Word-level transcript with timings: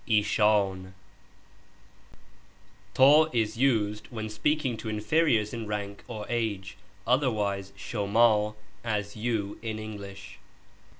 ^J 0.07 0.91
is 3.35 3.57
used 3.59 4.07
when 4.07 4.29
speaking 4.31 4.75
to 4.77 4.89
inferiors 4.89 5.53
in 5.53 5.67
rank 5.67 6.03
or 6.07 6.25
age, 6.27 6.75
other 7.05 7.29
wise 7.29 7.71
Ui,, 7.93 8.53
as 8.83 9.15
?/OM 9.15 9.59
in 9.61 9.77
English. 9.77 10.39